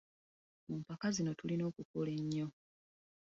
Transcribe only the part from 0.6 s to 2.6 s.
Mu mpaka zino tulina okukola ennyo.